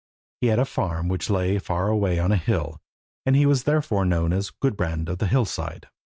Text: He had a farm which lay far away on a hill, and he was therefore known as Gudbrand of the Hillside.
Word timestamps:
He 0.39 0.47
had 0.47 0.57
a 0.57 0.65
farm 0.65 1.09
which 1.09 1.29
lay 1.29 1.59
far 1.59 1.87
away 1.89 2.17
on 2.17 2.31
a 2.31 2.35
hill, 2.35 2.81
and 3.23 3.35
he 3.35 3.45
was 3.45 3.65
therefore 3.65 4.03
known 4.03 4.33
as 4.33 4.49
Gudbrand 4.49 5.07
of 5.09 5.19
the 5.19 5.27
Hillside. 5.27 5.89